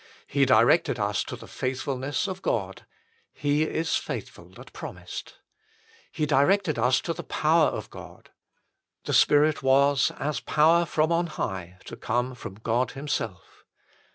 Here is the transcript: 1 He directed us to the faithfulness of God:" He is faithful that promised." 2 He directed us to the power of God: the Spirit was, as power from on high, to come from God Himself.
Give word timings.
1 0.27 0.27
He 0.29 0.45
directed 0.45 0.97
us 0.97 1.23
to 1.25 1.35
the 1.35 1.45
faithfulness 1.47 2.27
of 2.27 2.41
God:" 2.41 2.87
He 3.45 3.61
is 3.61 3.97
faithful 3.97 4.49
that 4.55 4.73
promised." 4.73 5.25
2 5.25 5.33
He 6.13 6.25
directed 6.25 6.79
us 6.79 6.99
to 7.01 7.13
the 7.13 7.21
power 7.21 7.67
of 7.67 7.91
God: 7.91 8.31
the 9.03 9.13
Spirit 9.13 9.61
was, 9.61 10.09
as 10.17 10.39
power 10.39 10.87
from 10.87 11.11
on 11.11 11.27
high, 11.27 11.77
to 11.85 11.95
come 11.95 12.33
from 12.33 12.55
God 12.63 12.93
Himself. 12.93 13.63